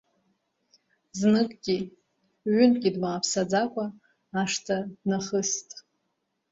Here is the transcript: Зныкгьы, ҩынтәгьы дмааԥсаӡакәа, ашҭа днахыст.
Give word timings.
Зныкгьы, 1.17 1.77
ҩынтәгьы 2.55 2.89
дмааԥсаӡакәа, 2.95 3.85
ашҭа 4.41 4.77
днахыст. 5.01 5.69